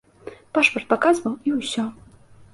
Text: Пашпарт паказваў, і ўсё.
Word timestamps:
Пашпарт 0.57 0.87
паказваў, 0.95 1.37
і 1.51 1.55
ўсё. 1.61 1.87